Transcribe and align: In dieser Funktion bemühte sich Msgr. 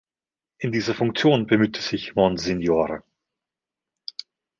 In 0.57 0.71
dieser 0.71 0.95
Funktion 0.95 1.45
bemühte 1.45 1.79
sich 1.79 2.15
Msgr. 2.15 3.03